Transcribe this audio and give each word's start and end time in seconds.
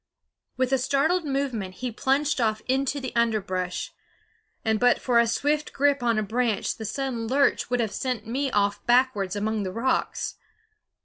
With 0.57 0.73
a 0.73 0.79
startled 0.79 1.25
movement 1.25 1.75
he 1.75 1.91
plunged 1.91 2.41
off 2.41 2.63
into 2.67 2.99
the 2.99 3.15
underbrush, 3.15 3.93
and 4.65 4.79
but 4.79 4.97
for 4.99 5.19
a 5.19 5.27
swift 5.27 5.73
grip 5.73 6.01
on 6.01 6.17
a 6.17 6.23
branch 6.23 6.77
the 6.77 6.85
sudden 6.85 7.27
lurch 7.27 7.69
would 7.69 7.79
have 7.79 7.91
sent 7.93 8.25
me 8.25 8.49
off 8.49 8.83
backward 8.87 9.35
among 9.35 9.61
the 9.61 9.71
rocks. 9.71 10.37